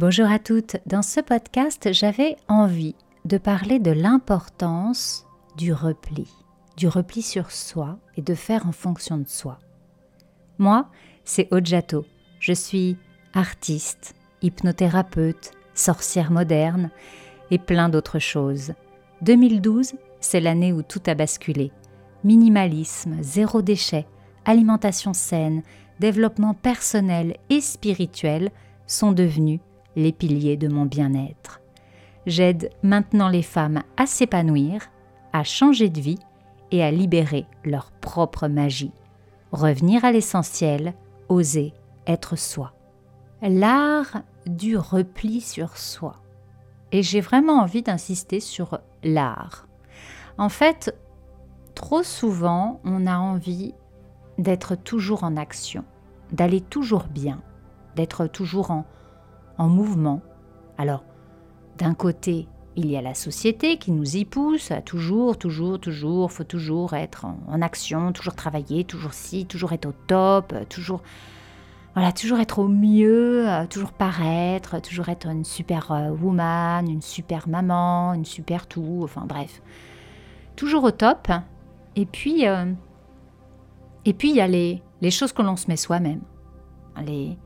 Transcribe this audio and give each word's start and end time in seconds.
Bonjour 0.00 0.30
à 0.30 0.38
toutes. 0.38 0.78
Dans 0.86 1.02
ce 1.02 1.20
podcast, 1.20 1.92
j'avais 1.92 2.36
envie 2.48 2.94
de 3.26 3.36
parler 3.36 3.78
de 3.78 3.90
l'importance 3.90 5.26
du 5.58 5.74
repli, 5.74 6.26
du 6.78 6.88
repli 6.88 7.20
sur 7.20 7.50
soi 7.50 7.98
et 8.16 8.22
de 8.22 8.34
faire 8.34 8.66
en 8.66 8.72
fonction 8.72 9.18
de 9.18 9.28
soi. 9.28 9.58
Moi, 10.56 10.88
c'est 11.24 11.52
Ojato. 11.52 12.06
Je 12.38 12.54
suis 12.54 12.96
artiste, 13.34 14.14
hypnothérapeute, 14.40 15.50
sorcière 15.74 16.30
moderne 16.30 16.88
et 17.50 17.58
plein 17.58 17.90
d'autres 17.90 18.20
choses. 18.20 18.72
2012, 19.20 19.92
c'est 20.18 20.40
l'année 20.40 20.72
où 20.72 20.80
tout 20.80 21.02
a 21.08 21.14
basculé. 21.14 21.72
Minimalisme, 22.24 23.18
zéro 23.20 23.60
déchet, 23.60 24.06
alimentation 24.46 25.12
saine, 25.12 25.62
développement 25.98 26.54
personnel 26.54 27.36
et 27.50 27.60
spirituel 27.60 28.50
sont 28.86 29.12
devenus 29.12 29.60
les 29.96 30.12
piliers 30.12 30.56
de 30.56 30.68
mon 30.68 30.86
bien-être. 30.86 31.60
J'aide 32.26 32.70
maintenant 32.82 33.28
les 33.28 33.42
femmes 33.42 33.82
à 33.96 34.06
s'épanouir, 34.06 34.90
à 35.32 35.44
changer 35.44 35.88
de 35.88 36.00
vie 36.00 36.18
et 36.70 36.82
à 36.82 36.90
libérer 36.90 37.46
leur 37.64 37.90
propre 37.90 38.48
magie. 38.48 38.92
Revenir 39.52 40.04
à 40.04 40.12
l'essentiel, 40.12 40.94
oser 41.28 41.72
être 42.06 42.36
soi. 42.36 42.72
L'art 43.42 44.22
du 44.46 44.76
repli 44.76 45.40
sur 45.40 45.76
soi. 45.76 46.16
Et 46.92 47.02
j'ai 47.02 47.20
vraiment 47.20 47.60
envie 47.60 47.82
d'insister 47.82 48.40
sur 48.40 48.80
l'art. 49.02 49.66
En 50.38 50.48
fait, 50.48 50.96
trop 51.74 52.02
souvent, 52.02 52.80
on 52.84 53.06
a 53.06 53.18
envie 53.18 53.74
d'être 54.38 54.74
toujours 54.74 55.24
en 55.24 55.36
action, 55.36 55.84
d'aller 56.32 56.60
toujours 56.60 57.04
bien, 57.04 57.42
d'être 57.96 58.26
toujours 58.26 58.70
en, 58.70 58.84
en 59.60 59.68
mouvement. 59.68 60.22
Alors, 60.78 61.04
d'un 61.76 61.92
côté, 61.92 62.48
il 62.76 62.86
y 62.86 62.96
a 62.96 63.02
la 63.02 63.12
société 63.12 63.76
qui 63.76 63.92
nous 63.92 64.16
y 64.16 64.24
pousse 64.24 64.70
à 64.70 64.80
toujours, 64.80 65.36
toujours, 65.36 65.78
toujours, 65.78 66.32
faut 66.32 66.44
toujours 66.44 66.94
être 66.94 67.26
en, 67.26 67.60
action, 67.60 68.10
toujours 68.12 68.34
travailler, 68.34 68.84
toujours 68.84 69.12
si, 69.12 69.44
toujours 69.44 69.74
être 69.74 69.84
au 69.84 69.92
top, 70.06 70.54
toujours, 70.70 71.02
voilà, 71.92 72.10
toujours 72.10 72.40
être 72.40 72.58
au 72.58 72.68
mieux, 72.68 73.46
euh, 73.50 73.66
toujours 73.66 73.92
paraître, 73.92 74.80
toujours 74.80 75.10
être 75.10 75.26
une 75.26 75.44
super 75.44 75.92
euh, 75.92 76.08
woman, 76.08 76.88
une 76.88 77.02
super 77.02 77.46
maman, 77.46 78.14
une 78.14 78.24
super 78.24 78.66
tout, 78.66 79.00
enfin 79.04 79.26
bref, 79.26 79.60
toujours 80.56 80.84
au 80.84 80.90
top. 80.90 81.28
Et 81.96 82.06
puis, 82.06 82.48
euh, 82.48 82.72
et 84.06 84.14
puis 84.14 84.30
il 84.30 84.36
y 84.36 84.40
a 84.40 84.48
les, 84.48 84.82
les 85.02 85.10
choses 85.10 85.34
que 85.34 85.42
l'on 85.42 85.56
se 85.56 85.68
met 85.68 85.76
soi-même, 85.76 86.22
les, 87.04 87.36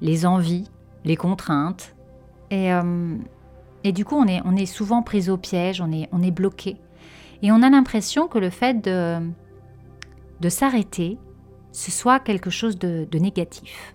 les 0.00 0.24
envies, 0.24 0.70
les 1.06 1.16
contraintes. 1.16 1.94
Et, 2.50 2.72
euh, 2.72 3.16
et 3.84 3.92
du 3.92 4.04
coup, 4.04 4.16
on 4.16 4.26
est, 4.26 4.42
on 4.44 4.56
est 4.56 4.66
souvent 4.66 5.02
pris 5.02 5.30
au 5.30 5.38
piège, 5.38 5.80
on 5.80 5.90
est, 5.92 6.08
on 6.12 6.22
est 6.22 6.30
bloqué. 6.30 6.76
Et 7.42 7.52
on 7.52 7.62
a 7.62 7.70
l'impression 7.70 8.28
que 8.28 8.38
le 8.38 8.50
fait 8.50 8.82
de, 8.82 9.20
de 10.40 10.48
s'arrêter, 10.48 11.18
ce 11.72 11.90
soit 11.90 12.18
quelque 12.18 12.50
chose 12.50 12.78
de, 12.78 13.06
négatif. 13.18 13.94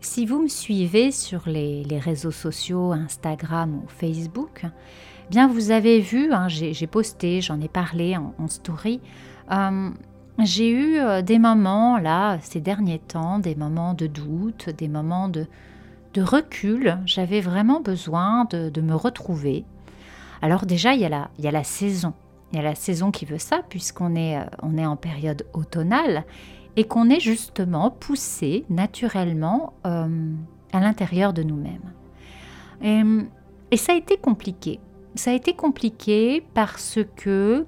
Si 0.00 0.26
vous 0.26 0.42
me 0.42 0.48
suivez 0.48 1.10
sur 1.10 1.48
les, 1.48 1.84
réseaux 1.98 2.30
sociaux, 2.30 2.92
Instagram 2.92 3.82
ou 3.82 3.88
Facebook, 3.88 4.64
bien 5.30 5.48
vous 5.48 5.70
avez 5.70 6.00
vu, 6.00 6.32
hein, 6.32 6.48
j'ai 6.48 6.86
posté, 6.86 7.40
j'en 7.40 7.60
ai 7.60 7.68
parlé 7.68 8.16
en, 8.16 8.48
story, 8.48 9.00
euh, 9.50 9.90
j'ai 10.40 10.70
eu 10.70 10.98
euh, 10.98 11.22
des 11.22 11.38
moments 11.38 11.98
là, 11.98 12.38
ces 12.42 12.60
derniers 12.60 13.00
temps, 13.00 13.38
des 13.38 13.54
moments 13.54 13.94
de 13.94 14.06
doute, 14.06 14.70
des 14.70 14.88
moments 14.88 15.28
de, 15.28 15.46
de 16.18 16.22
recul, 16.22 16.98
j'avais 17.06 17.40
vraiment 17.40 17.80
besoin 17.80 18.44
de, 18.46 18.80
me 18.80 18.94
retrouver. 18.94 19.64
Alors 20.42 20.66
déjà, 20.66 20.94
il 20.94 21.00
y, 21.00 21.04
a 21.04 21.08
la, 21.08 21.64
saison. 21.64 22.12
Il 22.52 22.56
y 22.56 22.58
a 22.58 22.62
la 22.62 22.74
saison 22.74 23.12
qui 23.12 23.24
veut 23.24 23.38
ça, 23.38 23.60
puisqu'on 23.68 24.16
est, 24.16 24.36
euh, 24.36 24.84
en 24.84 24.96
période 24.96 25.46
automnale 25.52 26.24
et 26.76 26.84
qu'on 26.84 27.08
est 27.08 27.20
justement 27.20 27.90
poussé 27.90 28.64
naturellement 28.68 29.74
euh, 29.86 30.32
à 30.72 30.80
l'intérieur 30.80 31.32
de 31.32 31.42
nous-mêmes. 31.42 31.92
Et, 33.70 33.76
ça 33.76 33.92
a 33.92 33.96
été 33.96 34.16
compliqué. 34.16 34.80
Ça 35.14 35.30
a 35.30 35.34
été 35.34 35.54
compliqué 35.54 36.44
parce 36.54 36.98
que 37.16 37.64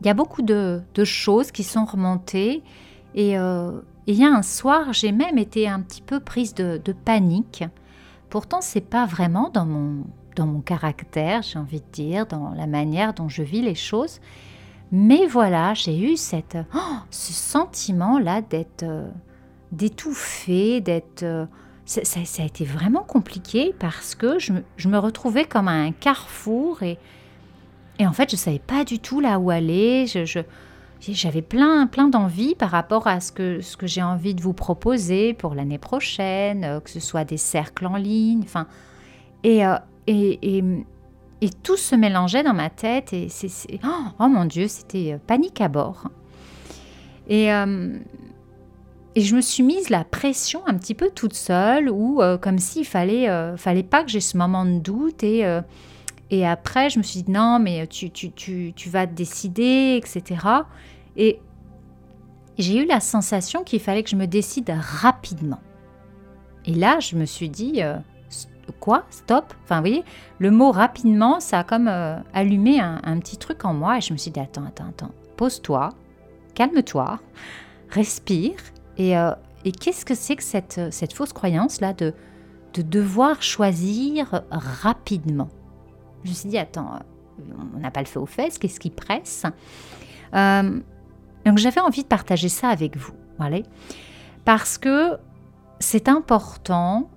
il 0.00 0.06
y 0.06 0.10
a 0.10 0.14
beaucoup 0.14 0.42
de, 0.42 0.82
choses 1.04 1.52
qui 1.52 1.62
sont 1.62 1.84
remontées 1.84 2.62
et, 3.14 3.38
euh, 3.38 3.80
et 4.08 4.12
il 4.12 4.18
y 4.18 4.24
a 4.24 4.32
un 4.32 4.40
soir, 4.40 4.94
j'ai 4.94 5.12
même 5.12 5.36
été 5.36 5.68
un 5.68 5.80
petit 5.80 6.00
peu 6.00 6.18
prise 6.18 6.54
de, 6.54 6.80
panique. 7.04 7.64
Pourtant, 8.30 8.62
c'est 8.62 8.80
pas 8.80 9.04
vraiment 9.04 9.50
dans 9.50 9.66
mon, 9.66 10.06
dans 10.34 10.46
mon 10.46 10.62
caractère, 10.62 11.42
j'ai 11.42 11.58
envie 11.58 11.80
de 11.80 11.92
dire, 11.92 12.24
dans 12.24 12.54
la 12.56 12.66
manière 12.66 13.12
dont 13.12 13.28
je 13.28 13.42
vis 13.42 13.60
les 13.60 13.74
choses. 13.74 14.20
Mais 14.92 15.26
voilà, 15.26 15.74
j'ai 15.74 15.98
eu 15.98 16.16
cette, 16.16 16.56
oh, 16.74 16.96
ce 17.10 17.34
sentiment-là 17.34 18.40
d'être, 18.40 18.82
euh, 18.82 19.10
d'étouffer, 19.72 20.80
d'être. 20.80 21.22
Euh, 21.22 21.44
ça, 21.84 22.20
a 22.20 22.44
été 22.46 22.64
vraiment 22.64 23.02
compliqué 23.02 23.74
parce 23.78 24.14
que 24.14 24.38
je, 24.38 24.54
je, 24.78 24.88
me 24.88 24.96
retrouvais 24.96 25.44
comme 25.44 25.68
à 25.68 25.72
un 25.72 25.92
carrefour 25.92 26.82
et, 26.82 26.98
et 27.98 28.06
en 28.06 28.12
fait, 28.14 28.30
je 28.30 28.36
savais 28.36 28.58
pas 28.58 28.84
du 28.84 29.00
tout 29.00 29.20
là 29.20 29.38
où 29.38 29.50
aller. 29.50 30.06
je 30.06 30.40
j'avais 31.00 31.42
plein, 31.42 31.86
plein 31.86 32.08
d'envie 32.08 32.54
par 32.54 32.70
rapport 32.70 33.06
à 33.06 33.20
ce 33.20 33.32
que, 33.32 33.60
ce 33.60 33.76
que 33.76 33.86
j'ai 33.86 34.02
envie 34.02 34.34
de 34.34 34.42
vous 34.42 34.52
proposer 34.52 35.32
pour 35.34 35.54
l'année 35.54 35.78
prochaine, 35.78 36.64
euh, 36.64 36.80
que 36.80 36.90
ce 36.90 37.00
soit 37.00 37.24
des 37.24 37.36
cercles 37.36 37.86
en 37.86 37.96
ligne, 37.96 38.42
enfin, 38.42 38.66
euh, 39.46 39.78
et, 40.06 40.56
et, 40.56 40.64
et, 41.40 41.50
tout 41.62 41.76
se 41.76 41.94
mélangeait 41.94 42.42
dans 42.42 42.54
ma 42.54 42.70
tête 42.70 43.12
et 43.12 43.28
c'est, 43.28 43.48
oh, 43.84 44.04
oh, 44.18 44.28
mon 44.28 44.44
Dieu, 44.44 44.66
c'était 44.68 45.14
euh, 45.14 45.18
panique 45.24 45.60
à 45.60 45.68
bord. 45.68 46.08
Et, 47.30 47.48
et 47.48 49.20
je 49.20 49.36
me 49.36 49.42
suis 49.42 49.62
mise 49.62 49.90
la 49.90 50.02
pression 50.02 50.62
un 50.66 50.78
petit 50.78 50.94
peu 50.94 51.10
toute 51.14 51.34
seule 51.34 51.90
ou 51.90 52.22
comme 52.40 52.58
s'il 52.58 52.86
fallait, 52.86 53.28
fallait 53.58 53.82
pas 53.82 54.02
que 54.02 54.08
j'ai 54.08 54.22
ce 54.22 54.38
moment 54.38 54.64
de 54.64 54.78
doute 54.78 55.22
et 55.22 55.44
et 56.30 56.46
après, 56.46 56.90
je 56.90 56.98
me 56.98 57.02
suis 57.02 57.22
dit 57.22 57.30
non, 57.30 57.58
mais 57.58 57.86
tu, 57.86 58.10
tu, 58.10 58.30
tu, 58.32 58.72
tu 58.76 58.90
vas 58.90 59.06
te 59.06 59.12
décider, 59.12 59.98
etc. 60.02 60.40
Et 61.16 61.40
j'ai 62.58 62.82
eu 62.82 62.86
la 62.86 63.00
sensation 63.00 63.62
qu'il 63.64 63.80
fallait 63.80 64.02
que 64.02 64.10
je 64.10 64.16
me 64.16 64.26
décide 64.26 64.70
rapidement. 64.78 65.60
Et 66.66 66.74
là, 66.74 67.00
je 67.00 67.16
me 67.16 67.24
suis 67.24 67.48
dit, 67.48 67.82
euh, 67.82 67.96
quoi 68.80 69.04
Stop? 69.10 69.54
Enfin, 69.64 69.76
vous 69.76 69.82
voyez, 69.82 70.04
le 70.38 70.50
mot 70.50 70.70
rapidement, 70.70 71.40
ça 71.40 71.60
a 71.60 71.64
comme 71.64 71.88
euh, 71.88 72.18
allumé 72.34 72.80
un, 72.80 73.18
petit 73.20 73.38
truc 73.38 73.64
en 73.64 73.72
moi. 73.72 73.98
Et 73.98 74.00
je 74.00 74.12
me 74.12 74.18
suis 74.18 74.30
dit, 74.30 74.40
attends, 74.40 74.66
attends, 74.66 74.88
attends, 74.88 75.12
pose-toi, 75.36 75.90
calme-toi, 76.54 77.20
respire. 77.88 78.56
Et, 78.98 79.16
euh, 79.16 79.30
et 79.64 79.72
qu'est-ce 79.72 80.04
que 80.04 80.14
c'est 80.14 80.36
que 80.36 80.42
cette, 80.42 80.80
cette 80.90 81.14
fausse 81.14 81.32
croyance-là 81.32 81.94
de, 81.94 82.12
de 82.74 82.82
devoir 82.82 83.40
choisir 83.40 84.42
rapidement? 84.50 85.48
Je 86.24 86.30
me 86.30 86.34
suis 86.34 86.48
dit, 86.48 86.58
attends, 86.58 86.94
euh, 86.94 87.42
on 87.74 87.78
n'a 87.78 87.90
pas 87.90 88.00
le 88.00 88.06
feu 88.06 88.20
aux 88.20 88.26
fesses, 88.26 88.58
qu'est-ce 88.58 88.80
qui 88.80 88.90
presse? 88.90 89.44
Euh, 90.34 90.80
Donc 91.44 91.58
j'avais 91.58 91.80
envie 91.80 92.02
de 92.02 92.08
partager 92.08 92.48
ça 92.48 92.68
avec 92.68 92.96
vous, 92.96 93.12
parce 94.44 94.78
que 94.78 95.16
c'est 95.80 96.08
important 96.08 97.08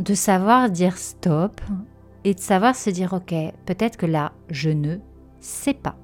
de 0.00 0.14
savoir 0.14 0.70
dire 0.70 0.96
stop 0.96 1.60
et 2.24 2.34
de 2.34 2.40
savoir 2.40 2.76
se 2.76 2.90
dire, 2.90 3.12
ok, 3.12 3.34
peut-être 3.66 3.96
que 3.96 4.06
là, 4.06 4.32
je 4.50 4.70
ne 4.70 4.96
sais 5.40 5.74
pas. 5.74 5.96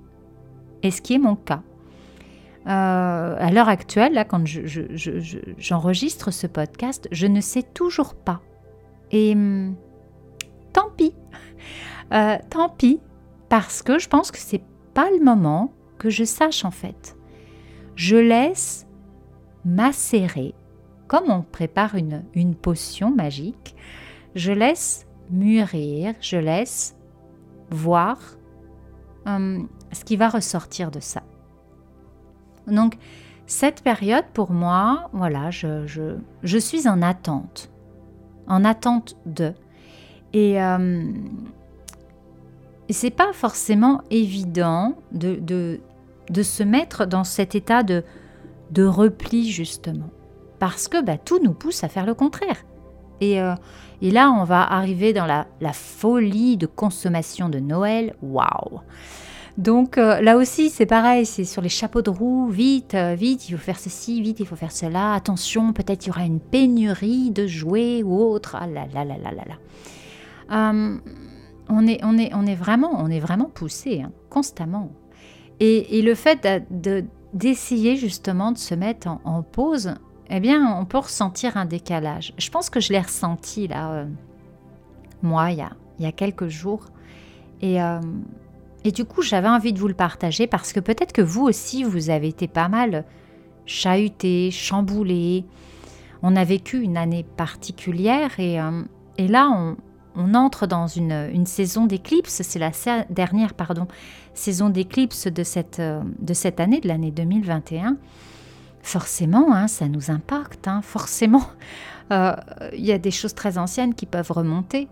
Et 0.82 0.90
ce 0.90 1.00
qui 1.02 1.14
est 1.14 1.18
mon 1.18 1.36
cas. 1.36 1.62
Euh, 2.66 3.36
à 3.38 3.50
l'heure 3.50 3.68
actuelle, 3.68 4.12
là, 4.12 4.24
quand 4.24 4.44
j'enregistre 5.58 6.30
ce 6.30 6.46
podcast, 6.46 7.08
je 7.10 7.26
ne 7.26 7.40
sais 7.40 7.64
toujours 7.64 8.14
pas. 8.14 8.40
Et 9.10 9.32
hum, 9.32 9.74
tant 10.72 10.90
pis. 10.96 11.12
Euh, 12.12 12.36
tant 12.50 12.68
pis, 12.68 13.00
parce 13.48 13.82
que 13.82 13.98
je 13.98 14.08
pense 14.08 14.30
que 14.30 14.38
c'est 14.38 14.62
pas 14.92 15.10
le 15.10 15.24
moment 15.24 15.72
que 15.98 16.10
je 16.10 16.24
sache 16.24 16.64
en 16.64 16.70
fait. 16.70 17.16
Je 17.94 18.16
laisse 18.16 18.86
macérer, 19.64 20.54
comme 21.06 21.30
on 21.30 21.42
prépare 21.42 21.94
une, 21.94 22.54
potion 22.54 23.10
magique, 23.10 23.76
je 24.34 24.52
laisse 24.52 25.06
mûrir, 25.30 26.14
je 26.20 26.36
laisse 26.36 26.96
voir 27.70 28.18
hum, 29.24 29.68
ce 29.92 30.04
qui 30.04 30.16
va 30.16 30.28
ressortir 30.28 30.90
de 30.90 31.00
ça. 31.00 31.22
Donc, 32.66 32.96
cette 33.46 33.82
période, 33.82 34.24
pour 34.34 34.52
moi, 34.52 35.08
voilà, 35.12 35.50
je, 35.50 35.86
je, 36.42 36.58
suis 36.58 36.88
en 36.88 37.02
attente, 37.02 37.70
en 38.46 38.64
attente 38.64 39.16
de. 39.26 39.52
Et, 40.32 40.62
hum, 40.62 41.28
et 42.88 42.92
c'est 42.92 43.10
pas 43.10 43.32
forcément 43.32 44.02
évident 44.10 44.96
de, 45.12 45.36
de, 45.40 46.42
se 46.42 46.62
mettre 46.62 47.06
dans 47.06 47.24
cet 47.24 47.54
état 47.54 47.82
de, 47.82 48.04
de 48.70 48.84
repli, 48.84 49.50
justement. 49.50 50.10
Parce 50.58 50.88
que 50.88 51.02
bah, 51.02 51.18
tout 51.18 51.40
nous 51.42 51.52
pousse 51.52 51.84
à 51.84 51.88
faire 51.88 52.06
le 52.06 52.14
contraire. 52.14 52.64
Et, 53.20 53.40
euh, 53.40 53.54
et 54.00 54.10
là, 54.10 54.30
on 54.30 54.44
va 54.44 54.62
arriver 54.62 55.12
dans 55.12 55.26
la, 55.26 55.46
la 55.60 55.72
folie 55.72 56.56
de 56.56 56.66
consommation 56.66 57.48
de 57.48 57.58
Noël. 57.58 58.14
Waouh 58.22 58.80
donc 59.58 59.98
euh, 59.98 60.20
là 60.22 60.38
aussi, 60.38 60.70
c'est 60.70 60.86
pareil, 60.86 61.26
c'est 61.26 61.44
sur 61.44 61.60
les 61.60 61.68
chapeaux 61.68 62.00
de 62.00 62.08
roue, 62.08 62.48
vite, 62.48 62.94
euh, 62.94 63.14
vite, 63.14 63.48
il 63.48 63.52
faut 63.52 63.62
faire 63.62 63.78
ceci, 63.78 64.22
vite, 64.22 64.40
il 64.40 64.46
faut 64.46 64.56
faire 64.56 64.72
cela, 64.72 65.12
attention, 65.12 65.74
peut-être 65.74 66.06
il 66.06 66.08
y 66.08 66.10
aura 66.10 66.24
une 66.24 66.40
pénurie 66.40 67.30
de 67.30 67.46
jouets 67.46 68.02
ou 68.02 68.18
autre. 68.18 68.56
Ah 68.58 68.66
là 68.66 68.86
là 68.94 69.04
là 69.04 69.16
là 69.18 69.30
là 69.30 69.44
là. 69.46 70.80
On, 71.68 71.86
est, 71.86 72.00
on, 72.04 72.18
est, 72.18 72.34
on, 72.34 72.46
est 72.46 72.54
vraiment, 72.54 72.92
on 72.98 73.08
est 73.08 73.20
vraiment 73.20 73.50
poussé, 73.52 74.02
hein, 74.02 74.12
constamment. 74.30 74.90
Et, 75.60 76.02
le 76.02 76.14
fait 76.16 76.46
d'essayer 77.32 77.96
justement 77.96 78.50
de 78.50 78.58
se 78.58 78.74
mettre 78.74 79.08
en 79.24 79.42
pause, 79.42 79.94
eh 80.28 80.40
bien, 80.40 80.76
on 80.76 80.84
peut 80.84 80.98
ressentir 80.98 81.56
un 81.56 81.66
décalage. 81.66 82.34
Je 82.36 82.50
pense 82.50 82.68
que 82.68 82.80
je 82.80 82.92
l'ai 82.92 83.00
ressenti 83.00 83.68
là, 83.68 83.92
euh, 83.92 84.06
moi, 85.22 85.52
il 85.52 85.58
y, 85.58 85.62
a, 85.62 85.70
il 85.98 86.04
y, 86.04 86.08
a, 86.08 86.12
quelques 86.12 86.48
jours. 86.48 86.86
Et, 87.60 87.80
euh, 87.80 88.00
et 88.84 88.90
du 88.90 89.04
coup, 89.04 89.22
j'avais 89.22 89.48
envie 89.48 89.72
de 89.72 89.78
vous 89.78 89.86
le 89.86 89.94
partager 89.94 90.48
parce 90.48 90.72
que 90.72 90.80
peut-être 90.80 91.12
que 91.12 91.22
vous 91.22 91.42
aussi, 91.42 91.84
vous 91.84 92.10
avez 92.10 92.28
été 92.28 92.48
pas 92.48 92.68
mal 92.68 93.04
chahuté, 93.64 94.50
chamboulé. 94.50 95.44
On 96.22 96.34
a 96.34 96.44
vécu 96.44 96.80
une 96.80 96.96
année 96.96 97.24
particulière 97.36 98.38
et, 98.40 98.60
euh, 98.60 98.82
et 99.16 99.28
là, 99.28 99.48
on, 99.48 99.76
on, 100.16 100.34
entre 100.34 100.66
dans 100.66 100.86
une, 100.86 101.28
une 101.32 101.46
saison 101.46 101.86
d'éclipse. 101.86 102.42
C'est 102.42 102.58
la 102.58 102.70
dernière 103.10 103.54
pardon, 103.54 103.86
saison 104.34 104.68
d'éclipse 104.68 105.26
de 105.26 105.42
cette, 105.42 105.80
de 105.80 106.34
cette 106.34 106.60
année, 106.60 106.80
de 106.80 106.88
l'année 106.88 107.10
2021 107.10 107.96
forcément, 108.82 109.54
hein, 109.54 109.68
ça 109.68 109.88
nous 109.88 110.10
impacte, 110.10 110.68
hein, 110.68 110.82
forcément. 110.82 111.44
Euh, 112.10 112.34
il 112.74 112.84
y 112.84 112.92
a 112.92 112.98
des 112.98 113.12
choses 113.12 113.34
très 113.34 113.56
anciennes 113.56 113.94
qui 113.94 114.04
peuvent 114.04 114.32
remonter. 114.32 114.88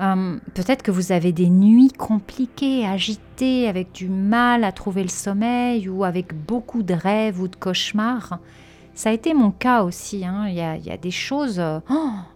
Euh, 0.00 0.36
peut-être 0.54 0.82
que 0.82 0.90
vous 0.90 1.12
avez 1.12 1.32
des 1.32 1.48
nuits 1.48 1.92
compliquées, 1.92 2.86
agitées, 2.86 3.68
avec 3.68 3.92
du 3.92 4.08
mal 4.08 4.64
à 4.64 4.72
trouver 4.72 5.02
le 5.02 5.08
sommeil 5.08 5.88
ou 5.88 6.02
avec 6.02 6.34
beaucoup 6.34 6.82
de 6.82 6.94
rêves 6.94 7.40
ou 7.40 7.46
de 7.46 7.56
cauchemars. 7.56 8.40
Ça 8.96 9.10
a 9.10 9.12
été 9.12 9.32
mon 9.32 9.52
cas 9.52 9.84
aussi. 9.84 10.26
Hein. 10.26 10.48
Il, 10.48 10.54
y 10.54 10.90
a, 10.90 10.96
des 10.96 11.12
choses 11.12 11.60
euh, 11.60 11.80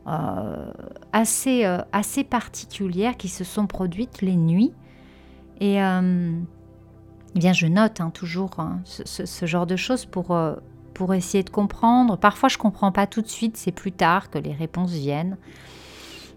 assez, 1.12 1.64
assez 1.90 2.22
particulières 2.22 3.16
qui 3.16 3.28
se 3.28 3.42
sont 3.42 3.66
produites 3.66 4.22
les 4.22 4.36
nuits. 4.36 4.72
Et 5.60 5.76
eh 5.76 7.38
bien, 7.38 7.52
je 7.52 7.66
note 7.66 8.00
toujours 8.14 8.50
ce, 8.84 9.26
ce, 9.26 9.46
genre 9.46 9.66
de 9.66 9.76
choses 9.76 10.06
pour, 10.06 10.34
pour 10.94 11.14
essayer 11.14 11.42
de 11.42 11.50
comprendre. 11.50 12.18
Parfois, 12.18 12.48
je 12.48 12.58
ne 12.58 12.60
comprends 12.60 12.92
pas 12.92 13.06
tout 13.06 13.22
de 13.22 13.28
suite, 13.28 13.56
c'est 13.56 13.72
plus 13.72 13.92
tard 13.92 14.30
que 14.30 14.38
les 14.38 14.52
réponses 14.52 14.92
viennent. 14.92 15.36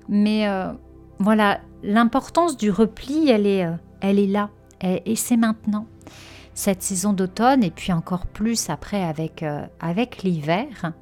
Mais 0.09 0.47
euh, 0.47 0.71
voilà, 1.19 1.59
l'importance 1.83 2.57
du 2.57 2.71
repli, 2.71 3.29
elle 3.29 3.47
est, 3.47 3.65
euh, 3.65 3.73
elle 4.01 4.19
est 4.19 4.27
là, 4.27 4.49
et, 4.81 5.15
c'est 5.15 5.37
maintenant. 5.37 5.85
Cette 6.53 6.83
saison 6.83 7.13
d'automne, 7.13 7.63
et 7.63 7.71
puis 7.71 7.91
encore 7.94 8.27
plus 8.27 8.69
après 8.69 9.03
avec, 9.03 9.44
euh, 9.44 9.65
avec 9.79 10.23
l'hiver. 10.23 10.94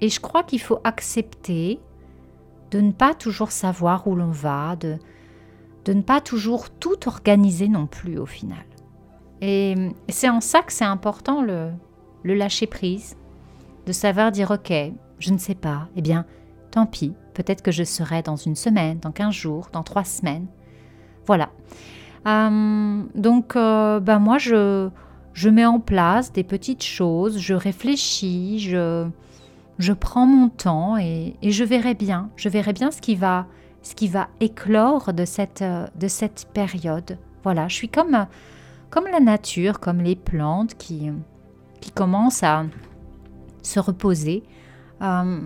Et 0.00 0.08
je 0.08 0.20
crois 0.20 0.42
qu'il 0.42 0.60
faut 0.60 0.80
accepter 0.84 1.80
de 2.70 2.80
ne 2.80 2.92
pas 2.92 3.14
toujours 3.14 3.52
savoir 3.52 4.06
où 4.06 4.16
l'on 4.16 4.30
va, 4.30 4.76
de, 4.76 4.98
de 5.84 5.92
ne 5.92 6.02
pas 6.02 6.20
toujours 6.20 6.70
tout 6.70 7.08
organiser 7.08 7.68
non 7.68 7.86
plus 7.86 8.18
au 8.18 8.26
final. 8.26 8.64
Et 9.40 9.74
c'est 10.08 10.28
en 10.28 10.40
ça 10.40 10.62
que 10.62 10.72
c'est 10.72 10.84
important 10.84 11.42
le, 11.42 11.70
le 12.22 12.34
lâcher 12.34 12.66
prise, 12.66 13.16
de 13.86 13.92
savoir 13.92 14.30
dire 14.30 14.50
ok, 14.50 14.72
je 15.18 15.32
ne 15.32 15.38
sais 15.38 15.54
pas, 15.54 15.88
eh 15.96 16.02
bien, 16.02 16.24
tant 16.70 16.86
pis, 16.86 17.14
peut-être 17.34 17.62
que 17.62 17.72
je 17.72 17.84
serai 17.84 18.22
dans 18.22 18.36
une 18.36 18.56
semaine, 18.56 18.98
dans 18.98 19.12
15 19.12 19.34
jours, 19.34 19.68
dans 19.72 19.82
trois 19.82 20.04
semaines. 20.04 20.46
Voilà. 21.26 21.50
Euh, 22.26 23.02
donc, 23.14 23.56
euh, 23.56 24.00
ben 24.00 24.18
moi, 24.18 24.38
je, 24.38 24.88
je 25.32 25.48
mets 25.48 25.66
en 25.66 25.80
place 25.80 26.32
des 26.32 26.44
petites 26.44 26.84
choses, 26.84 27.38
je 27.38 27.54
réfléchis, 27.54 28.60
je, 28.60 29.08
je 29.78 29.92
prends 29.92 30.26
mon 30.26 30.48
temps 30.48 30.96
et, 30.96 31.34
je 31.42 31.64
verrai 31.64 31.94
bien, 31.94 32.30
je 32.36 32.48
verrai 32.48 32.72
bien 32.72 32.90
ce 32.90 33.00
qui 33.00 33.16
va, 33.16 33.46
ce 33.82 33.94
qui 33.94 34.08
va 34.08 34.28
éclore 34.40 35.12
de 35.12 35.24
cette, 35.24 35.62
de 35.62 36.08
cette 36.08 36.48
période. 36.52 37.18
Voilà, 37.42 37.66
je 37.68 37.74
suis 37.74 37.88
comme, 37.88 38.26
comme 38.90 39.06
la 39.10 39.20
nature, 39.20 39.80
comme 39.80 40.00
les 40.00 40.16
plantes 40.16 40.74
qui, 40.74 41.10
qui 41.80 41.90
commence 41.90 42.42
à 42.42 42.64
se 43.62 43.80
reposer. 43.80 44.42
Euh, 45.02 45.40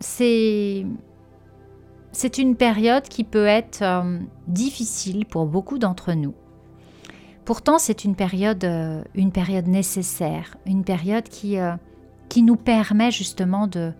c'est 0.00 0.84
c'est 2.12 2.38
une 2.38 2.56
période 2.56 3.04
qui 3.04 3.24
peut 3.24 3.46
être 3.46 3.82
euh, 3.82 4.18
difficile 4.46 5.26
pour 5.26 5.46
beaucoup 5.46 5.78
d'entre 5.78 6.12
nous. 6.12 6.34
Pourtant, 7.44 7.78
c'est 7.78 8.04
une 8.04 8.14
période, 8.14 8.64
euh, 8.64 9.02
une 9.14 9.32
période 9.32 9.66
nécessaire, 9.66 10.56
une 10.66 10.84
période 10.84 11.28
qui, 11.28 11.56
qui 12.28 12.42
nous 12.42 12.56
permet 12.56 13.10
justement 13.10 13.66
de, 13.66 13.92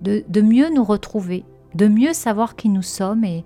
de, 0.00 0.24
de, 0.28 0.40
mieux 0.40 0.70
nous 0.70 0.84
retrouver, 0.84 1.44
de 1.74 1.86
mieux 1.86 2.12
savoir 2.12 2.56
qui 2.56 2.68
nous 2.68 2.82
sommes 2.82 3.24
et, 3.24 3.44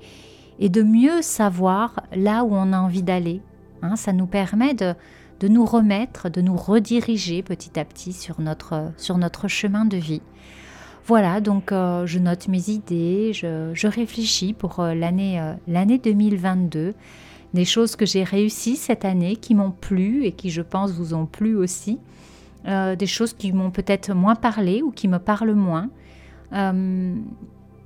et 0.59 0.69
de 0.69 0.83
mieux 0.83 1.23
savoir 1.23 2.01
là 2.15 2.45
où 2.45 2.55
on 2.55 2.73
a 2.73 2.79
envie 2.79 3.03
d'aller. 3.03 3.43
Hein, 3.83 3.97
ça 3.97 4.13
nous 4.13 4.27
permet 4.27 4.75
de, 4.75 4.95
de 5.41 5.49
nous 5.49 5.65
remettre, 5.65 6.29
de 6.29 6.43
nous 6.43 6.57
rediriger 6.57 7.43
petit 7.43 7.79
à 7.81 7.85
petit 7.85 8.13
sur 8.13 8.41
notre, 8.41 8.93
sur 8.97 9.19
notre 9.19 9.49
chemin 9.49 9.87
de 9.87 9.97
vie. 9.97 10.23
Voilà, 11.07 11.41
donc 11.41 11.73
euh, 11.73 12.07
je 12.07 12.19
note 12.19 12.49
mes 12.49 12.71
idées, 12.71 13.33
je, 13.33 13.87
réfléchis 13.87 14.53
pour 14.53 14.81
euh, 14.81 14.95
l'année 14.95 15.41
euh, 15.41 15.55
l'année 15.67 15.99
2022, 15.99 16.95
des 17.55 17.65
choses 17.65 17.97
que 17.97 18.07
j'ai 18.07 18.23
réussies 18.23 18.77
cette 18.77 19.05
année, 19.05 19.37
qui 19.37 19.55
m'ont 19.55 19.73
plu 19.73 20.25
et 20.25 20.33
qui 20.33 20.51
je 20.51 20.63
pense 20.63 20.93
vous 20.93 21.15
ont 21.15 21.27
plu 21.27 21.57
aussi, 21.57 21.99
des 22.65 23.07
choses 23.07 23.33
qui 23.33 23.53
m'ont 23.53 23.71
peut-être 23.71 24.13
moins 24.13 24.35
parlé 24.35 24.83
ou 24.83 24.91
qui 24.91 25.09
me 25.09 25.19
parlent 25.19 25.55
moins, 25.55 25.89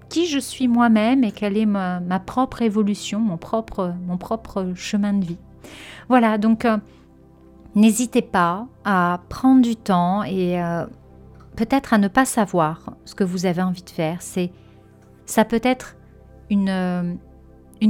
qui 0.08 0.26
je 0.26 0.38
suis 0.38 0.66
moi-même 0.66 1.22
et 1.22 1.31
quelle 1.31 1.56
est 1.56 1.64
ma, 1.64 2.00
ma, 2.00 2.19
propre 2.19 2.61
évolution, 2.61 3.20
mon 3.20 3.37
propre, 3.37 3.94
mon 4.06 4.19
propre 4.19 4.72
chemin 4.75 5.12
de 5.12 5.25
vie. 5.25 5.38
Voilà, 6.08 6.37
donc 6.38 6.66
N'hésitez 7.75 8.22
pas 8.22 8.69
à 8.84 9.20
prendre 9.28 9.61
du 9.61 9.75
temps 9.75 10.22
et 10.22 10.62
euh, 10.62 10.87
peut-être 11.56 11.95
à 11.95 11.99
ne 11.99 12.09
pas 12.09 12.25
savoir 12.25 12.97
ce 13.05 13.15
que 13.15 13.25
vous 13.25 13.47
avez 13.47 13.62
envie 13.62 13.83
de 13.83 13.91
faire. 13.91 14.23
C'est 14.23 14.53
ça 15.27 15.45
peut 15.45 15.61
être 15.62 15.97
une, 16.51 16.69
euh, 16.69 17.15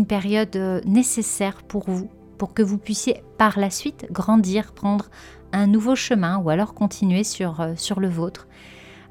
période 0.09 0.57
euh, 0.57 0.81
nécessaire 0.85 1.63
pour 1.63 1.89
vous, 1.89 2.09
pour 2.39 2.55
que 2.55 2.63
vous 2.63 2.79
puissiez 2.79 3.23
par 3.39 3.59
la 3.59 3.71
suite 3.71 4.07
grandir, 4.11 4.73
prendre 4.73 5.07
un 5.53 5.67
nouveau 5.67 5.95
chemin 5.95 6.39
ou 6.39 6.51
alors 6.51 6.75
continuer 6.75 7.25
sur, 7.25 7.65
sur 7.77 8.01
le 8.01 8.09
vôtre. 8.09 8.49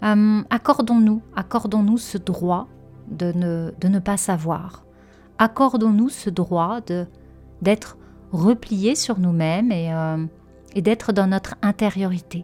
accordons-nous, 0.02 1.22
accordons-nous 1.36 1.98
ce 1.98 2.18
droit 2.18 2.68
de 3.08 3.32
ne, 3.34 4.00
pas 4.00 4.18
savoir. 4.18 4.84
Accordons-nous 5.38 6.10
ce 6.10 6.30
droit 6.30 6.82
de 6.82 7.08
d'être 7.62 7.98
repliés 8.34 8.96
sur 8.96 9.20
nous-mêmes 9.20 9.72
et 9.72 9.90
et 10.76 10.82
d'être 10.82 11.14
dans 11.14 11.28
notre 11.28 11.56
intériorité. 11.62 12.44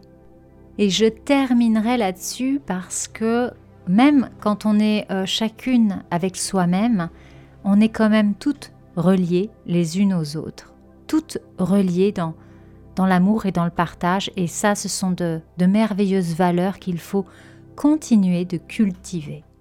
Et 0.80 0.88
je 0.88 1.04
terminerai 1.04 1.98
là-dessus 1.98 2.58
parce 2.64 3.06
que 3.06 3.50
même 3.86 4.30
quand 4.40 4.64
on 4.64 4.80
est 4.80 5.06
euh, 5.12 5.26
chacune 5.26 6.02
avec 6.10 6.38
soi-même, 6.38 7.10
on 7.64 7.82
est 7.82 7.90
quand 7.90 8.08
même 8.08 8.34
toutes 8.34 8.72
reliées 8.96 9.50
les 9.66 10.00
unes 10.00 10.14
aux 10.14 10.38
autres, 10.38 10.72
toutes 11.06 11.36
reliées 11.58 12.12
dans, 12.12 12.34
dans 12.96 13.04
l'amour 13.04 13.44
et 13.44 13.52
dans 13.52 13.66
le 13.66 13.70
partage. 13.70 14.30
Et 14.36 14.46
ça, 14.46 14.74
ce 14.74 14.88
sont 14.88 15.10
de, 15.10 15.42
de 15.58 15.66
merveilleuses 15.66 16.34
valeurs 16.34 16.78
qu'il 16.78 16.98
faut 16.98 17.26
continuer 17.76 18.46
de 18.46 18.56
cultiver. 18.56 19.44